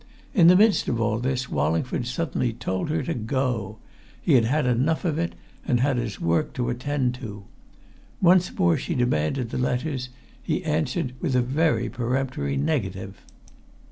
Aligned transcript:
In 0.33 0.47
the 0.47 0.55
midst 0.55 0.87
of 0.87 0.99
all 0.99 1.19
this 1.19 1.47
Wallingford 1.47 2.07
suddenly 2.07 2.53
told 2.53 2.89
her 2.89 3.03
to 3.03 3.13
go; 3.13 3.77
he 4.19 4.33
had 4.33 4.45
had 4.45 4.65
enough 4.65 5.05
of 5.05 5.19
it, 5.19 5.35
and 5.63 5.79
had 5.79 5.97
his 5.97 6.19
work 6.19 6.53
to 6.53 6.71
attend 6.71 7.13
to. 7.21 7.43
Once 8.19 8.51
more 8.57 8.77
she 8.77 8.95
demanded 8.95 9.51
the 9.51 9.59
letters; 9.59 10.09
he 10.41 10.63
answered 10.65 11.13
with 11.19 11.35
a 11.35 11.41
very 11.43 11.87
peremptory 11.87 12.57
negative. 12.57 13.21